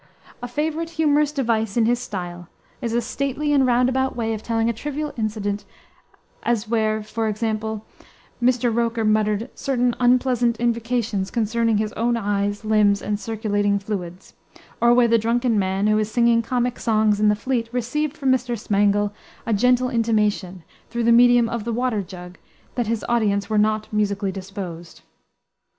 A 0.41 0.47
favorite 0.47 0.89
humorous 0.97 1.31
device 1.31 1.77
in 1.77 1.85
his 1.85 1.99
style 1.99 2.49
is 2.81 2.91
a 2.93 3.01
stately 3.01 3.53
and 3.53 3.67
roundabout 3.67 4.15
way 4.15 4.33
of 4.33 4.41
telling 4.41 4.67
a 4.67 4.73
trivial 4.73 5.13
incident 5.15 5.63
as 6.41 6.67
where, 6.67 7.03
for 7.03 7.27
example, 7.27 7.85
Mr. 8.41 8.73
Roker 8.75 9.05
"muttered 9.05 9.51
certain 9.53 9.93
unpleasant 9.99 10.59
invocations 10.59 11.29
concerning 11.29 11.77
his 11.77 11.93
own 11.93 12.17
eyes, 12.17 12.65
limbs, 12.65 13.03
and 13.03 13.19
circulating 13.19 13.77
fluids;" 13.77 14.33
or 14.81 14.91
where 14.91 15.07
the 15.07 15.19
drunken 15.19 15.59
man 15.59 15.85
who 15.85 15.99
is 15.99 16.09
singing 16.11 16.41
comic 16.41 16.79
songs 16.79 17.19
in 17.19 17.29
the 17.29 17.35
Fleet 17.35 17.69
received 17.71 18.17
from 18.17 18.31
Mr. 18.31 18.57
Smangle 18.57 19.13
"a 19.45 19.53
gentle 19.53 19.91
intimation, 19.91 20.63
through 20.89 21.03
the 21.03 21.11
medium 21.11 21.47
of 21.47 21.63
the 21.63 21.71
water 21.71 22.01
jug, 22.01 22.39
that 22.73 22.87
his 22.87 23.05
audience 23.07 23.51
were 23.51 23.59
not 23.59 23.87
musically 23.93 24.31
disposed." 24.31 25.01